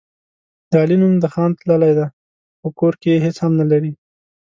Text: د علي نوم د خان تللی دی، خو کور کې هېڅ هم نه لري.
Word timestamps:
د 0.69 0.71
علي 0.81 0.95
نوم 1.01 1.13
د 1.19 1.25
خان 1.33 1.51
تللی 1.59 1.91
دی، 1.97 2.07
خو 2.59 2.67
کور 2.79 2.93
کې 3.01 3.21
هېڅ 3.25 3.37
هم 3.43 3.51
نه 3.59 3.65
لري. 3.71 3.91